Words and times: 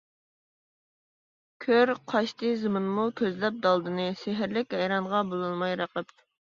كۆر، 1.65 1.75
قاچتى 2.13 2.55
زېمىنمۇ 2.63 3.05
كۆزلەپ 3.23 3.63
دالدىنى، 3.69 4.09
سېھىرلىك 4.25 4.79
ھەيرانغا 4.83 5.25
بولالماي 5.33 5.83
رەقىب! 5.87 6.23